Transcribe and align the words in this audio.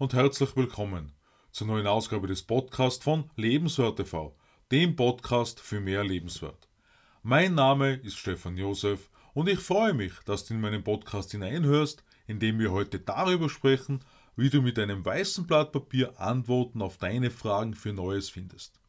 und 0.00 0.14
herzlich 0.14 0.56
willkommen 0.56 1.12
zur 1.52 1.66
neuen 1.66 1.86
Ausgabe 1.86 2.26
des 2.26 2.42
Podcasts 2.42 3.04
von 3.04 3.28
Lebenswert 3.36 3.98
TV, 3.98 4.34
dem 4.72 4.96
Podcast 4.96 5.60
für 5.60 5.78
mehr 5.78 6.02
Lebenswert. 6.02 6.70
Mein 7.22 7.54
Name 7.54 7.96
ist 7.96 8.16
Stefan 8.16 8.56
Josef 8.56 9.10
und 9.34 9.46
ich 9.46 9.58
freue 9.58 9.92
mich, 9.92 10.14
dass 10.24 10.46
du 10.46 10.54
in 10.54 10.62
meinen 10.62 10.82
Podcast 10.82 11.32
hineinhörst, 11.32 12.02
in 12.26 12.38
dem 12.38 12.58
wir 12.58 12.72
heute 12.72 12.98
darüber 12.98 13.50
sprechen, 13.50 14.02
wie 14.36 14.48
du 14.48 14.62
mit 14.62 14.78
einem 14.78 15.04
weißen 15.04 15.46
Blatt 15.46 15.70
Papier 15.70 16.18
Antworten 16.18 16.80
auf 16.80 16.96
deine 16.96 17.30
Fragen 17.30 17.74
für 17.74 17.92
Neues 17.92 18.30
findest. 18.30 18.80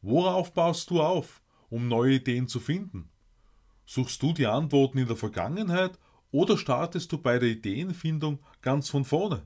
Worauf 0.00 0.52
baust 0.52 0.90
du 0.90 1.02
auf, 1.02 1.42
um 1.70 1.88
neue 1.88 2.14
Ideen 2.14 2.46
zu 2.46 2.60
finden? 2.60 3.10
Suchst 3.84 4.22
du 4.22 4.32
die 4.32 4.46
Antworten 4.46 4.98
in 4.98 5.08
der 5.08 5.16
Vergangenheit 5.16 5.98
oder 6.30 6.56
startest 6.56 7.10
du 7.10 7.18
bei 7.18 7.40
der 7.40 7.48
Ideenfindung 7.48 8.38
ganz 8.60 8.88
von 8.90 9.04
vorne? 9.04 9.44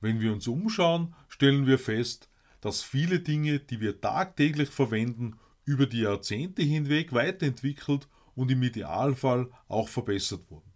Wenn 0.00 0.20
wir 0.20 0.32
uns 0.32 0.46
umschauen, 0.46 1.14
stellen 1.28 1.66
wir 1.66 1.78
fest, 1.78 2.28
dass 2.60 2.82
viele 2.82 3.20
Dinge, 3.20 3.60
die 3.60 3.80
wir 3.80 4.00
tagtäglich 4.00 4.70
verwenden, 4.70 5.38
über 5.64 5.86
die 5.86 6.00
Jahrzehnte 6.00 6.62
hinweg 6.62 7.12
weiterentwickelt 7.12 8.08
und 8.34 8.50
im 8.50 8.62
Idealfall 8.62 9.50
auch 9.68 9.88
verbessert 9.88 10.50
wurden. 10.50 10.72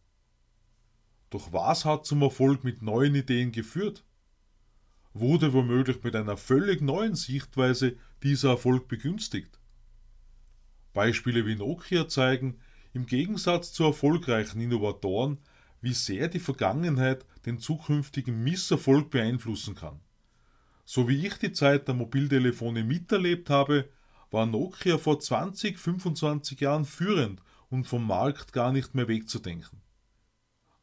Doch 1.30 1.52
was 1.52 1.84
hat 1.84 2.04
zum 2.04 2.22
Erfolg 2.22 2.62
mit 2.62 2.82
neuen 2.82 3.14
Ideen 3.14 3.52
geführt? 3.52 4.04
Wurde 5.14 5.52
womöglich 5.52 6.02
mit 6.02 6.14
einer 6.14 6.36
völlig 6.36 6.82
neuen 6.82 7.14
Sichtweise 7.14 7.96
dieser 8.22 8.50
Erfolg 8.50 8.88
begünstigt? 8.88 9.58
Beispiele 10.92 11.46
wie 11.46 11.56
Nokia 11.56 12.06
zeigen, 12.08 12.58
im 12.92 13.06
Gegensatz 13.06 13.72
zu 13.72 13.84
erfolgreichen 13.84 14.60
Innovatoren, 14.60 15.38
wie 15.82 15.92
sehr 15.92 16.28
die 16.28 16.40
Vergangenheit 16.40 17.26
den 17.44 17.58
zukünftigen 17.58 18.42
Misserfolg 18.42 19.10
beeinflussen 19.10 19.74
kann. 19.74 20.00
So 20.84 21.08
wie 21.08 21.26
ich 21.26 21.34
die 21.34 21.52
Zeit 21.52 21.88
der 21.88 21.94
Mobiltelefone 21.94 22.84
miterlebt 22.84 23.50
habe, 23.50 23.88
war 24.30 24.46
Nokia 24.46 24.96
vor 24.96 25.20
20, 25.20 25.78
25 25.78 26.60
Jahren 26.60 26.84
führend 26.84 27.42
und 27.68 27.84
vom 27.84 28.06
Markt 28.06 28.52
gar 28.52 28.72
nicht 28.72 28.94
mehr 28.94 29.08
wegzudenken. 29.08 29.82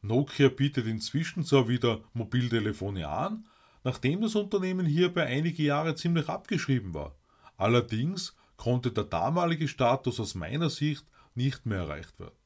Nokia 0.02 0.48
bietet 0.48 0.86
inzwischen 0.86 1.44
zwar 1.44 1.68
wieder 1.68 2.02
Mobiltelefone 2.12 3.08
an, 3.08 3.46
nachdem 3.84 4.20
das 4.20 4.34
Unternehmen 4.34 4.86
hierbei 4.86 5.26
einige 5.26 5.62
Jahre 5.62 5.94
ziemlich 5.94 6.28
abgeschrieben 6.28 6.94
war. 6.94 7.16
Allerdings 7.56 8.34
konnte 8.56 8.92
der 8.92 9.04
damalige 9.04 9.68
Status 9.68 10.20
aus 10.20 10.34
meiner 10.34 10.70
Sicht 10.70 11.04
nicht 11.34 11.66
mehr 11.66 11.80
erreicht 11.80 12.18
werden. 12.18 12.39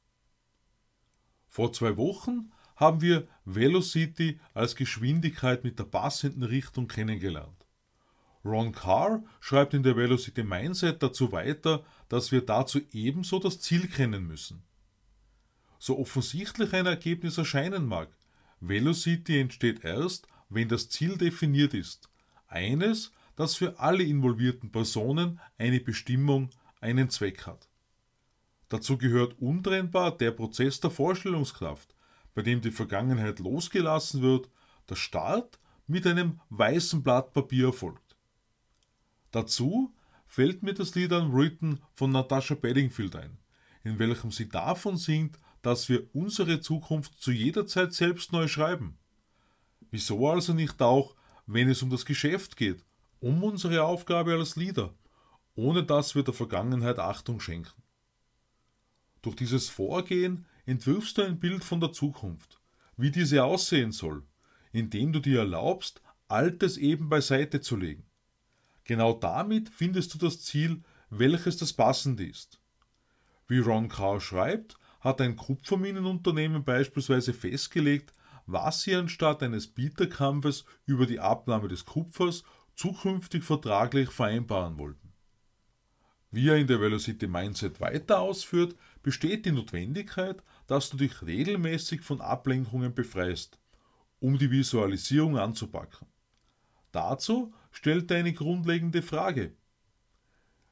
Vor 1.54 1.72
zwei 1.72 1.96
Wochen 1.96 2.50
haben 2.74 3.00
wir 3.00 3.28
Velocity 3.44 4.40
als 4.54 4.74
Geschwindigkeit 4.74 5.62
mit 5.62 5.78
der 5.78 5.84
passenden 5.84 6.42
Richtung 6.42 6.88
kennengelernt. 6.88 7.64
Ron 8.44 8.72
Carr 8.72 9.22
schreibt 9.38 9.72
in 9.72 9.84
der 9.84 9.96
Velocity 9.96 10.42
Mindset 10.42 11.00
dazu 11.00 11.30
weiter, 11.30 11.84
dass 12.08 12.32
wir 12.32 12.40
dazu 12.40 12.80
ebenso 12.90 13.38
das 13.38 13.60
Ziel 13.60 13.86
kennen 13.86 14.26
müssen. 14.26 14.64
So 15.78 15.96
offensichtlich 15.96 16.72
ein 16.74 16.86
Ergebnis 16.86 17.38
erscheinen 17.38 17.86
mag, 17.86 18.08
Velocity 18.58 19.38
entsteht 19.38 19.84
erst, 19.84 20.26
wenn 20.48 20.68
das 20.68 20.88
Ziel 20.88 21.16
definiert 21.16 21.72
ist. 21.72 22.10
Eines, 22.48 23.12
das 23.36 23.54
für 23.54 23.78
alle 23.78 24.02
involvierten 24.02 24.72
Personen 24.72 25.38
eine 25.56 25.78
Bestimmung, 25.78 26.50
einen 26.80 27.10
Zweck 27.10 27.46
hat. 27.46 27.68
Dazu 28.68 28.98
gehört 28.98 29.40
untrennbar 29.40 30.16
der 30.16 30.30
Prozess 30.30 30.80
der 30.80 30.90
Vorstellungskraft, 30.90 31.94
bei 32.34 32.42
dem 32.42 32.60
die 32.60 32.70
Vergangenheit 32.70 33.38
losgelassen 33.38 34.22
wird, 34.22 34.48
der 34.88 34.96
Start 34.96 35.58
mit 35.86 36.06
einem 36.06 36.40
weißen 36.50 37.02
Blatt 37.02 37.32
Papier 37.32 37.66
erfolgt. 37.66 38.16
Dazu 39.30 39.92
fällt 40.26 40.62
mir 40.62 40.74
das 40.74 40.94
Lied 40.94 41.12
Unwritten 41.12 41.80
von 41.94 42.10
Natasha 42.10 42.54
Bedingfield 42.54 43.16
ein, 43.16 43.38
in 43.82 43.98
welchem 43.98 44.30
sie 44.30 44.48
davon 44.48 44.96
singt, 44.96 45.38
dass 45.62 45.88
wir 45.88 46.04
unsere 46.14 46.60
Zukunft 46.60 47.20
zu 47.20 47.32
jeder 47.32 47.66
Zeit 47.66 47.92
selbst 47.92 48.32
neu 48.32 48.48
schreiben. 48.48 48.98
Wieso 49.90 50.28
also 50.28 50.52
nicht 50.52 50.80
auch, 50.82 51.14
wenn 51.46 51.68
es 51.68 51.82
um 51.82 51.90
das 51.90 52.04
Geschäft 52.04 52.56
geht, 52.56 52.84
um 53.20 53.42
unsere 53.42 53.84
Aufgabe 53.84 54.34
als 54.34 54.56
Leader, 54.56 54.92
ohne 55.54 55.84
dass 55.84 56.14
wir 56.14 56.22
der 56.22 56.34
Vergangenheit 56.34 56.98
Achtung 56.98 57.40
schenken? 57.40 57.83
Durch 59.24 59.36
dieses 59.36 59.70
Vorgehen 59.70 60.44
entwirfst 60.66 61.16
du 61.16 61.22
ein 61.22 61.40
Bild 61.40 61.64
von 61.64 61.80
der 61.80 61.92
Zukunft, 61.92 62.60
wie 62.98 63.10
diese 63.10 63.42
aussehen 63.42 63.90
soll, 63.90 64.22
indem 64.70 65.14
du 65.14 65.20
dir 65.20 65.38
erlaubst, 65.38 66.02
Altes 66.28 66.76
eben 66.76 67.08
beiseite 67.08 67.62
zu 67.62 67.76
legen. 67.76 68.04
Genau 68.84 69.14
damit 69.14 69.70
findest 69.70 70.12
du 70.12 70.18
das 70.18 70.42
Ziel, 70.42 70.82
welches 71.08 71.56
das 71.56 71.72
passende 71.72 72.26
ist. 72.26 72.60
Wie 73.48 73.60
Ron 73.60 73.88
Carr 73.88 74.20
schreibt, 74.20 74.76
hat 75.00 75.22
ein 75.22 75.36
Kupferminenunternehmen 75.36 76.62
beispielsweise 76.62 77.32
festgelegt, 77.32 78.12
was 78.44 78.82
sie 78.82 78.94
anstatt 78.94 79.42
eines 79.42 79.68
Bieterkampfes 79.68 80.66
über 80.84 81.06
die 81.06 81.20
Abnahme 81.20 81.68
des 81.68 81.86
Kupfers 81.86 82.44
zukünftig 82.76 83.42
vertraglich 83.42 84.10
vereinbaren 84.10 84.76
wollten. 84.76 85.03
Wie 86.34 86.48
er 86.48 86.56
in 86.56 86.66
der 86.66 86.80
Velocity 86.80 87.28
Mindset 87.28 87.80
weiter 87.80 88.18
ausführt, 88.18 88.74
besteht 89.04 89.46
die 89.46 89.52
Notwendigkeit, 89.52 90.42
dass 90.66 90.90
du 90.90 90.96
dich 90.96 91.22
regelmäßig 91.22 92.00
von 92.00 92.20
Ablenkungen 92.20 92.92
befreist, 92.92 93.60
um 94.18 94.36
die 94.36 94.50
Visualisierung 94.50 95.38
anzupacken. 95.38 96.08
Dazu 96.90 97.54
stellt 97.70 98.10
er 98.10 98.16
eine 98.16 98.32
grundlegende 98.32 99.00
Frage. 99.00 99.52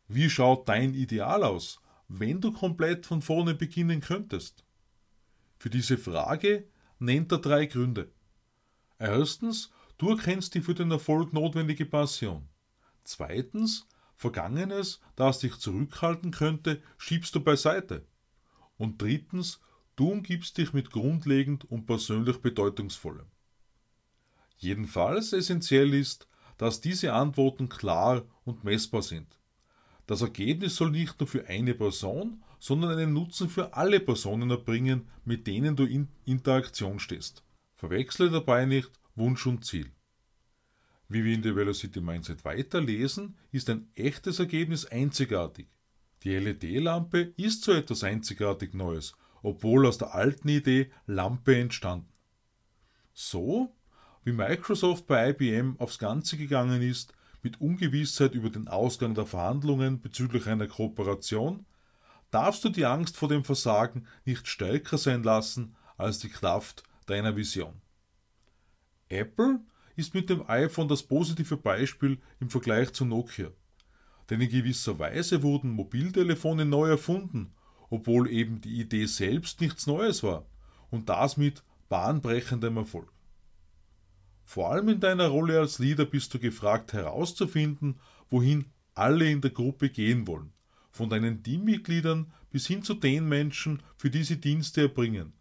Wie 0.09 0.28
schaut 0.28 0.69
dein 0.69 0.95
Ideal 0.95 1.45
aus, 1.45 1.78
wenn 2.09 2.41
du 2.41 2.51
komplett 2.51 3.06
von 3.06 3.22
vorne 3.22 3.55
beginnen 3.55 4.01
könntest? 4.01 4.65
Für 5.59 5.71
diese 5.71 5.97
Frage 5.97 6.67
nennt 6.99 7.31
er 7.31 7.39
drei 7.39 7.67
Gründe. 7.67 8.11
Erstens, 8.99 9.71
du 9.97 10.11
erkennst 10.11 10.56
die 10.56 10.61
für 10.61 10.75
den 10.75 10.91
Erfolg 10.91 11.33
notwendige 11.33 11.87
Passion. 11.87 12.49
Zweitens, 13.05 13.87
Vergangenes, 14.22 15.00
das 15.16 15.41
dich 15.41 15.56
zurückhalten 15.59 16.31
könnte, 16.31 16.81
schiebst 16.97 17.34
du 17.34 17.41
beiseite. 17.41 18.06
Und 18.78 19.03
drittens, 19.03 19.60
du 19.97 20.10
umgibst 20.12 20.56
dich 20.56 20.72
mit 20.72 20.91
grundlegend 20.91 21.71
und 21.71 21.87
persönlich 21.87 22.38
bedeutungsvollem. 22.38 23.27
Jedenfalls 24.56 25.33
essentiell 25.33 25.93
ist, 25.93 26.28
dass 26.56 26.81
diese 26.81 27.12
Antworten 27.12 27.69
klar 27.69 28.22
und 28.44 28.62
messbar 28.65 29.03
sind. 29.03 29.41
Das 30.06 30.22
Ergebnis 30.22 30.77
soll 30.77 30.91
nicht 30.93 31.19
nur 31.19 31.27
für 31.27 31.47
eine 31.49 31.75
Person, 31.75 32.43
sondern 32.60 32.93
einen 32.93 33.12
Nutzen 33.12 33.49
für 33.49 33.75
alle 33.75 33.99
Personen 33.99 34.50
erbringen, 34.50 35.09
mit 35.25 35.49
denen 35.49 35.75
du 35.75 35.84
in 35.84 36.09
Interaktion 36.25 37.00
stehst. 37.00 37.43
Verwechsle 37.75 38.31
dabei 38.31 38.66
nicht 38.66 38.91
Wunsch 39.16 39.47
und 39.47 39.65
Ziel. 39.65 39.91
Wie 41.12 41.25
wir 41.25 41.34
in 41.34 41.43
der 41.43 41.55
Velocity 41.55 42.00
Mindset 42.00 42.43
weiterlesen, 42.47 43.37
ist 43.50 43.69
ein 43.69 43.91
echtes 43.97 44.39
Ergebnis 44.39 44.87
einzigartig. 44.87 45.69
Die 46.23 46.34
LED-Lampe 46.34 47.34
ist 47.37 47.65
so 47.65 47.73
etwas 47.73 48.03
einzigartig 48.03 48.73
Neues, 48.73 49.12
obwohl 49.43 49.87
aus 49.87 49.99
der 49.99 50.15
alten 50.15 50.49
Idee 50.49 50.91
Lampe 51.05 51.55
entstanden. 51.55 52.09
So 53.12 53.77
wie 54.25 54.33
Microsoft 54.33 55.06
bei 55.06 55.28
IBM 55.28 55.77
aufs 55.78 55.99
Ganze 55.99 56.39
gegangen 56.39 56.81
ist, 56.81 57.12
mit 57.43 57.61
Ungewissheit 57.61 58.33
über 58.34 58.49
den 58.49 58.69
Ausgang 58.69 59.15
der 59.15 59.27
Verhandlungen 59.27 60.01
bezüglich 60.01 60.47
einer 60.47 60.66
Kooperation, 60.66 61.66
darfst 62.31 62.65
du 62.65 62.71
die 62.71 62.86
Angst 62.86 63.19
vor 63.19 63.28
dem 63.28 63.45
Versagen 63.45 64.07
nicht 64.25 64.48
stärker 64.48 64.97
sein 64.97 65.22
lassen 65.25 65.77
als 65.98 66.21
die 66.21 66.31
Kraft 66.31 66.84
deiner 67.04 67.36
Vision. 67.36 67.83
Apple 69.10 69.60
ist 69.97 70.15
mit 70.15 70.30
dem 70.30 70.48
iPhone 70.48 70.89
das 70.89 71.03
positive 71.03 71.56
Beispiel 71.56 72.18
im 72.41 72.50
Vergleich 72.50 72.92
zu 72.92 73.04
Nokia. 73.04 73.50
Denn 74.30 74.41
in 74.41 74.48
gewisser 74.48 74.98
Weise 74.98 75.42
wurden 75.42 75.71
Mobiltelefone 75.71 76.65
neu 76.65 76.89
erfunden, 76.89 77.53
obwohl 77.91 78.30
eben 78.30 78.60
die 78.60 78.80
Idee 78.80 79.06
selbst 79.06 79.60
nichts 79.60 79.86
Neues 79.86 80.22
war 80.22 80.47
und 80.91 81.09
das 81.09 81.36
mit 81.36 81.62
bahnbrechendem 81.89 82.77
Erfolg. 82.78 83.12
Vor 84.44 84.71
allem 84.71 84.89
in 84.89 85.00
deiner 85.00 85.28
Rolle 85.28 85.59
als 85.59 85.78
Leader 85.78 86.04
bist 86.04 86.33
du 86.34 86.38
gefragt 86.38 86.92
herauszufinden, 86.92 88.00
wohin 88.30 88.66
alle 88.95 89.30
in 89.30 89.41
der 89.41 89.50
Gruppe 89.50 89.91
gehen 89.91 90.27
wollen, 90.27 90.53
von 90.91 91.10
deinen 91.10 91.42
Teammitgliedern 91.42 92.33
bis 92.50 92.66
hin 92.66 92.83
zu 92.83 92.95
den 92.95 93.28
Menschen, 93.28 93.83
für 93.97 94.10
die 94.10 94.24
sie 94.24 94.41
Dienste 94.41 94.83
erbringen, 94.83 95.33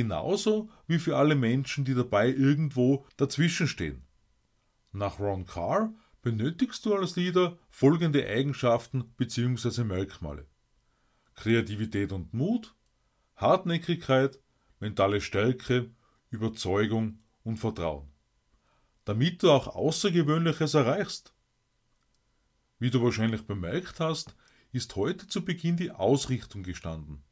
genauso 0.00 0.70
wie 0.86 0.98
für 0.98 1.18
alle 1.18 1.34
Menschen, 1.34 1.84
die 1.84 1.94
dabei 1.94 2.28
irgendwo 2.28 3.06
dazwischen 3.18 3.68
stehen. 3.68 4.06
Nach 4.92 5.20
Ron 5.20 5.44
Carr 5.44 5.92
benötigst 6.22 6.86
du 6.86 6.94
als 6.94 7.16
Leader 7.16 7.58
folgende 7.68 8.26
Eigenschaften 8.26 9.12
bzw. 9.18 9.84
Merkmale. 9.84 10.46
Kreativität 11.34 12.12
und 12.12 12.32
Mut, 12.32 12.74
Hartnäckigkeit, 13.36 14.38
mentale 14.78 15.20
Stärke, 15.20 15.90
Überzeugung 16.30 17.18
und 17.42 17.58
Vertrauen, 17.58 18.10
damit 19.04 19.42
du 19.42 19.50
auch 19.50 19.66
Außergewöhnliches 19.68 20.72
erreichst. 20.72 21.34
Wie 22.78 22.88
du 22.88 23.02
wahrscheinlich 23.02 23.42
bemerkt 23.42 24.00
hast, 24.00 24.34
ist 24.72 24.96
heute 24.96 25.26
zu 25.26 25.44
Beginn 25.44 25.76
die 25.76 25.90
Ausrichtung 25.90 26.62
gestanden. 26.62 27.22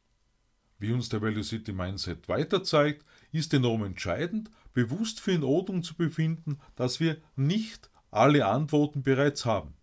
Wie 0.79 0.93
uns 0.93 1.09
der 1.09 1.21
Velocity 1.21 1.73
Mindset 1.73 2.29
weiter 2.29 2.63
zeigt, 2.63 3.05
ist 3.33 3.53
enorm 3.53 3.85
entscheidend, 3.85 4.51
bewusst 4.75 5.21
für 5.21 5.33
in 5.33 5.43
Ordnung 5.43 5.83
zu 5.83 5.95
befinden, 5.97 6.59
dass 6.77 7.01
wir 7.01 7.19
nicht 7.35 7.91
alle 8.11 8.47
Antworten 8.47 9.03
bereits 9.03 9.45
haben. 9.45 9.75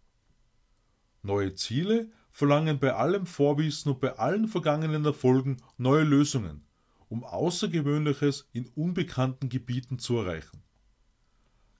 Neue 1.21 1.53
Ziele 1.53 2.09
verlangen 2.31 2.79
bei 2.79 2.93
allem 2.93 3.25
Vorwissen 3.25 3.91
und 3.91 3.99
bei 3.99 4.17
allen 4.17 4.47
vergangenen 4.47 5.05
Erfolgen 5.05 5.57
neue 5.77 6.03
Lösungen, 6.03 6.65
um 7.09 7.23
Außergewöhnliches 7.23 8.47
in 8.53 8.67
unbekannten 8.75 9.49
Gebieten 9.49 9.99
zu 9.99 10.17
erreichen. 10.17 10.63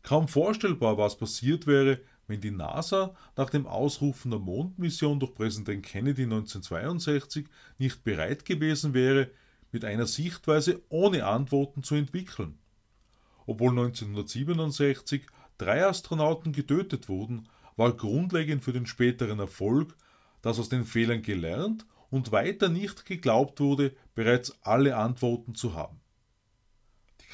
Kaum 0.02 0.28
vorstellbar, 0.28 0.98
was 0.98 1.18
passiert 1.18 1.68
wäre, 1.68 2.00
wenn 2.28 2.42
die 2.42 2.52
NASA 2.52 3.16
nach 3.36 3.50
dem 3.50 3.68
Ausrufen 3.68 4.32
der 4.32 4.40
Mondmission 4.40 5.20
durch 5.20 5.34
Präsident 5.34 5.86
Kennedy 5.86 6.24
1962 6.24 7.48
nicht 7.78 8.04
bereit 8.04 8.46
gewesen 8.46 8.94
wäre, 8.94 9.30
mit 9.72 9.86
einer 9.86 10.06
Sichtweise 10.06 10.82
ohne 10.90 11.26
Antworten 11.26 11.84
zu 11.84 11.96
entwickeln. 11.96 12.58
Obwohl 13.46 13.72
1967 13.72 15.26
drei 15.58 15.86
Astronauten 15.86 16.52
getötet 16.52 17.10
wurden, 17.10 17.48
war 17.76 17.94
grundlegend 17.94 18.64
für 18.64 18.74
den 18.74 18.86
späteren 18.86 19.40
Erfolg, 19.40 19.96
dass 20.42 20.60
aus 20.60 20.70
den 20.70 20.86
Fehlern 20.86 21.22
gelernt 21.22 21.86
und 22.10 22.32
weiter 22.32 22.70
nicht 22.70 23.06
geglaubt 23.06 23.60
wurde, 23.60 23.96
bereits 24.14 24.56
alle 24.62 24.96
Antworten 24.96 25.56
zu 25.56 25.74
haben. 25.74 26.00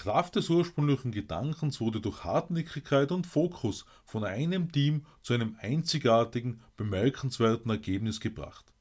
Kraft 0.01 0.35
des 0.35 0.49
ursprünglichen 0.49 1.11
Gedankens 1.11 1.79
wurde 1.79 2.01
durch 2.01 2.23
Hartnäckigkeit 2.23 3.11
und 3.11 3.27
Fokus 3.27 3.85
von 4.03 4.23
einem 4.23 4.71
Team 4.71 5.05
zu 5.21 5.35
einem 5.35 5.55
einzigartigen, 5.61 6.59
bemerkenswerten 6.75 7.69
Ergebnis 7.69 8.19
gebracht. 8.19 8.73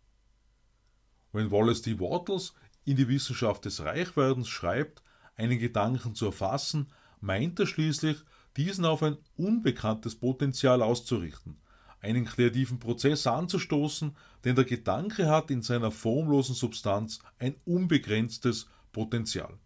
Wenn 1.31 1.51
Wallace 1.51 1.83
D. 1.83 2.01
Wattles 2.01 2.55
in 2.87 2.97
die 2.97 3.07
Wissenschaft 3.07 3.67
des 3.67 3.85
Reichwerdens 3.85 4.49
schreibt, 4.49 5.03
einen 5.37 5.59
Gedanken 5.59 6.15
zu 6.15 6.25
erfassen, 6.25 6.87
meint 7.21 7.61
er 7.61 7.67
schließlich, 7.67 8.17
diesen 8.57 8.87
auf 8.87 9.03
ein 9.03 9.19
unbekanntes 9.37 10.17
Potenzial 10.17 10.81
auszurichten, 10.81 11.61
einen 12.01 12.25
kreativen 12.25 12.79
Prozess 12.79 13.27
anzustoßen, 13.27 14.17
denn 14.45 14.55
der 14.55 14.65
Gedanke 14.65 15.29
hat 15.29 15.51
in 15.51 15.61
seiner 15.61 15.91
formlosen 15.91 16.55
Substanz 16.55 17.19
ein 17.39 17.57
unbegrenztes 17.67 18.71
Potenzial. 18.91 19.59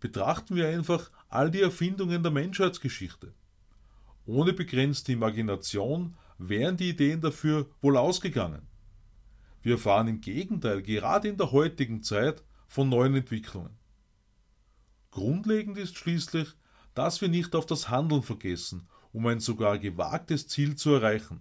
Betrachten 0.00 0.54
wir 0.54 0.68
einfach 0.68 1.10
all 1.28 1.50
die 1.50 1.62
Erfindungen 1.62 2.22
der 2.22 2.32
Menschheitsgeschichte. 2.32 3.34
Ohne 4.26 4.52
begrenzte 4.52 5.12
Imagination 5.12 6.16
wären 6.38 6.76
die 6.76 6.90
Ideen 6.90 7.20
dafür 7.20 7.68
wohl 7.80 7.96
ausgegangen. 7.96 8.68
Wir 9.62 9.72
erfahren 9.72 10.08
im 10.08 10.20
Gegenteil 10.20 10.82
gerade 10.82 11.28
in 11.28 11.36
der 11.36 11.50
heutigen 11.50 12.02
Zeit 12.02 12.44
von 12.68 12.88
neuen 12.88 13.16
Entwicklungen. 13.16 13.76
Grundlegend 15.10 15.78
ist 15.78 15.96
schließlich, 15.96 16.48
dass 16.94 17.20
wir 17.20 17.28
nicht 17.28 17.54
auf 17.54 17.66
das 17.66 17.88
Handeln 17.88 18.22
vergessen, 18.22 18.88
um 19.12 19.26
ein 19.26 19.40
sogar 19.40 19.78
gewagtes 19.78 20.46
Ziel 20.46 20.76
zu 20.76 20.94
erreichen. 20.94 21.40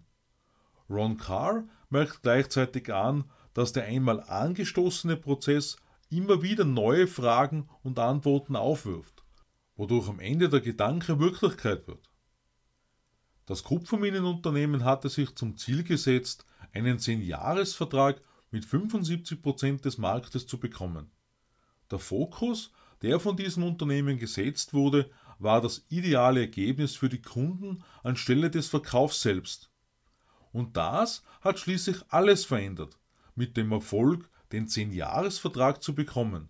Ron 0.90 1.18
Carr 1.18 1.68
merkt 1.90 2.24
gleichzeitig 2.24 2.94
an, 2.94 3.26
dass 3.54 3.74
der 3.74 3.86
einmal 3.86 4.22
angestoßene 4.22 5.18
Prozess 5.18 5.78
immer 6.10 6.42
wieder 6.42 6.66
neue 6.66 7.08
Fragen 7.08 7.70
und 7.84 8.00
Antworten 8.00 8.56
aufwirft, 8.56 9.24
wodurch 9.76 10.08
am 10.08 10.20
Ende 10.20 10.50
der 10.50 10.62
Gedanke 10.62 11.20
Wirklichkeit 11.20 11.88
wird. 11.88 12.10
Das 13.46 13.64
Kupferminenunternehmen 13.64 14.84
hatte 14.84 15.10
sich 15.10 15.34
zum 15.36 15.58
Ziel 15.58 15.84
gesetzt, 15.84 16.46
einen 16.74 16.98
10-Jahres-Vertrag 16.98 18.22
mit 18.52 18.66
75% 18.66 19.82
des 19.82 19.98
Marktes 19.98 20.48
zu 20.48 20.60
bekommen. 20.60 21.12
Der 21.90 22.00
Fokus, 22.00 22.72
der 23.02 23.20
von 23.20 23.38
diesem 23.38 23.64
Unternehmen 23.64 24.18
gesetzt 24.18 24.74
wurde, 24.74 25.10
war 25.40 25.62
das 25.62 25.86
ideale 25.90 26.42
Ergebnis 26.42 26.96
für 26.96 27.10
die 27.10 27.22
Kunden 27.22 27.84
anstelle 28.04 28.50
des 28.50 28.68
Verkaufs 28.68 29.22
selbst. 29.22 29.72
Und 30.52 30.76
das 30.76 31.24
hat 31.42 31.60
schließlich 31.60 31.98
alles 32.10 32.46
verändert, 32.46 32.98
mit 33.36 33.56
dem 33.56 33.72
Erfolg, 33.72 34.30
den 34.52 34.68
10-Jahres-Vertrag 34.68 35.82
zu 35.84 35.94
bekommen, 35.96 36.50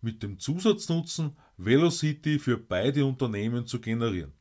mit 0.00 0.22
dem 0.22 0.38
Zusatznutzen, 0.38 1.36
Velocity 1.56 2.38
für 2.38 2.58
beide 2.58 3.04
Unternehmen 3.04 3.66
zu 3.66 3.80
generieren. 3.80 4.32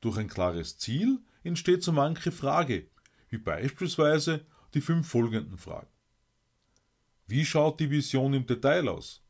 Durch 0.00 0.18
ein 0.18 0.28
klares 0.28 0.78
Ziel 0.78 1.20
entsteht 1.42 1.82
so 1.82 1.92
manche 1.92 2.32
Frage, 2.32 2.88
wie 3.28 3.38
beispielsweise 3.38 4.44
die 4.74 4.80
fünf 4.80 5.08
folgenden 5.08 5.58
Fragen. 5.58 5.88
Wie 7.26 7.44
schaut 7.44 7.80
die 7.80 7.90
Vision 7.90 8.34
im 8.34 8.46
Detail 8.46 8.88
aus? 8.88 9.22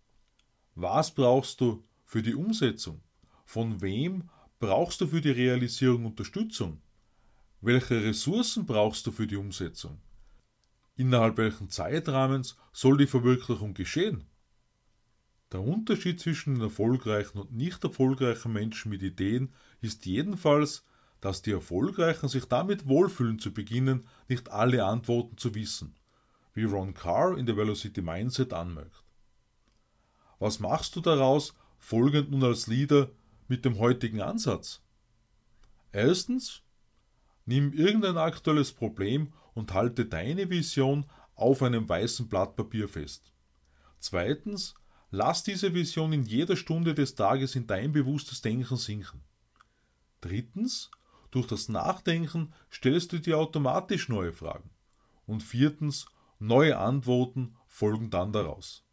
Was 0.75 1.11
brauchst 1.15 1.61
du 1.61 1.83
für 2.05 2.23
die 2.23 2.35
Umsetzung? 2.35 3.01
Von 3.45 3.81
wem 3.81 4.29
brauchst 4.59 5.01
du 5.01 5.07
für 5.07 5.21
die 5.21 5.31
Realisierung 5.31 6.05
Unterstützung? 6.05 6.83
Welche 7.61 8.03
Ressourcen 8.03 8.67
brauchst 8.67 9.07
du 9.07 9.13
für 9.13 9.27
die 9.27 9.37
Umsetzung? 9.37 9.99
Innerhalb 10.97 11.37
welchen 11.37 11.69
Zeitrahmens 11.69 12.57
soll 12.73 12.97
die 12.97 13.07
Verwirklichung 13.07 13.75
geschehen? 13.75 14.25
Der 15.53 15.61
Unterschied 15.61 16.19
zwischen 16.19 16.55
den 16.55 16.65
erfolgreichen 16.65 17.39
und 17.39 17.53
nicht 17.53 17.85
erfolgreichen 17.85 18.53
Menschen 18.53 18.91
mit 18.91 19.03
Ideen 19.03 19.53
ist 19.81 20.07
jedenfalls, 20.07 20.85
dass 21.21 21.43
die 21.43 21.53
Erfolgreichen 21.53 22.29
sich 22.29 22.47
damit 22.47 22.89
wohlfühlen 22.89 23.39
zu 23.39 23.53
beginnen, 23.53 24.07
nicht 24.29 24.51
alle 24.51 24.85
Antworten 24.85 25.37
zu 25.37 25.55
wissen, 25.55 25.95
wie 26.55 26.65
Ron 26.65 26.95
Carr 26.95 27.39
in 27.39 27.47
The 27.47 27.57
Velocity 27.57 28.03
Mindset 28.03 28.53
anmerkt. 28.53 29.05
Was 30.39 30.61
machst 30.61 30.97
du 30.97 31.01
daraus, 31.01 31.55
folgend 31.79 32.31
nun 32.31 32.43
als 32.43 32.67
Leader 32.67 33.11
mit 33.49 33.65
dem 33.65 33.79
heutigen 33.79 34.21
Ansatz? 34.21 34.83
Erstens, 35.93 36.63
nimm 37.47 37.73
irgendein 37.73 38.19
aktuelles 38.19 38.73
Problem 38.73 39.33
und 39.55 39.73
halte 39.73 40.05
deine 40.05 40.51
Vision 40.51 41.07
auf 41.35 41.63
einem 41.63 41.89
weißen 41.89 42.29
Blatt 42.29 42.57
Papier 42.57 42.89
fest. 42.89 43.33
Zweitens, 43.99 44.75
lass 45.11 45.45
diese 45.45 45.73
Vision 45.73 46.13
in 46.13 46.25
jeder 46.25 46.57
Stunde 46.57 46.95
des 46.95 47.15
Tages 47.15 47.55
in 47.57 47.67
dein 47.67 47.93
bewusstes 47.93 48.43
Denken 48.43 48.77
sinken. 48.77 49.23
Drittens, 50.21 50.91
durch 51.31 51.47
das 51.47 51.69
Nachdenken 51.69 52.53
stellst 52.73 53.13
du 53.13 53.19
dir 53.19 53.39
automatisch 53.39 54.09
neue 54.09 54.33
Fragen. 54.33 54.71
Und 55.27 55.43
viertens, 55.43 56.07
neue 56.39 56.79
Antworten 56.79 57.57
folgen 57.67 58.11
dann 58.11 58.33
daraus. 58.33 58.85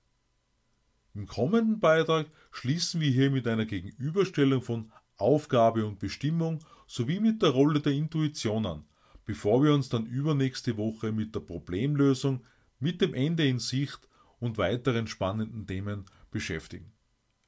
Im 1.14 1.28
kommenden 1.28 1.80
Beitrag 1.80 2.28
schließen 2.52 3.00
wir 3.00 3.12
hier 3.12 3.30
mit 3.30 3.48
einer 3.48 3.66
Gegenüberstellung 3.66 4.62
von 4.62 4.92
Aufgabe 5.18 5.86
und 5.86 6.00
Bestimmung 6.00 6.60
sowie 6.88 7.20
mit 7.20 7.42
der 7.42 7.50
Rolle 7.50 7.80
der 7.80 7.94
Intuition 7.94 8.66
an, 8.66 8.86
bevor 9.26 9.64
wir 9.64 9.74
uns 9.74 9.90
dann 9.90 10.06
übernächste 10.06 10.78
Woche 10.78 11.12
mit 11.12 11.34
der 11.36 11.42
Problemlösung, 11.42 12.44
mit 12.80 13.02
dem 13.02 13.14
Ende 13.14 13.48
in 13.48 13.60
Sicht 13.60 14.08
und 14.40 14.58
weiteren 14.58 15.08
spannenden 15.08 15.66
Themen 15.66 16.06
beschäftigen. 16.32 16.92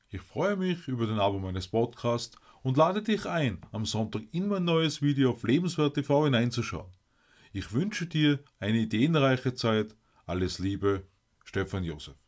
Ich 0.10 0.22
freue 0.22 0.55
mich 0.55 0.88
über 0.88 1.07
den 1.07 1.19
Abo 1.19 1.39
meines 1.39 1.67
Podcasts 1.67 2.38
und 2.62 2.77
lade 2.77 3.01
dich 3.01 3.25
ein, 3.25 3.60
am 3.72 3.86
Sonntag 3.86 4.24
in 4.31 4.48
mein 4.48 4.63
neues 4.63 5.01
Video 5.01 5.31
auf 5.31 5.43
Lebenswert 5.43 5.95
TV 5.95 6.25
hineinzuschauen. 6.25 6.91
Ich 7.51 7.74
wünsche 7.74 8.05
dir 8.05 8.39
eine 8.60 8.79
ideenreiche 8.79 9.53
Zeit. 9.55 9.95
Alles 10.25 10.60
Liebe, 10.60 11.07
Stefan 11.43 11.84
Josef. 11.84 12.25